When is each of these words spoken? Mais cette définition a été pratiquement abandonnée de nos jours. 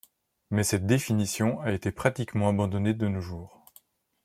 Mais 0.49 0.63
cette 0.63 0.87
définition 0.87 1.59
a 1.61 1.71
été 1.71 1.91
pratiquement 1.91 2.49
abandonnée 2.49 2.95
de 2.95 3.07
nos 3.07 3.21
jours. 3.21 3.63